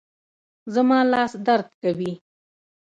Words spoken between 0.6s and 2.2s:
زما لاس درد کوي